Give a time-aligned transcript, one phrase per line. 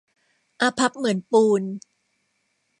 [0.61, 1.61] อาภัพเหมือนปูน